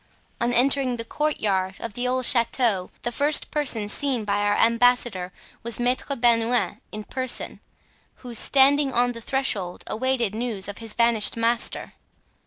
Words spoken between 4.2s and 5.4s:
by our ambassador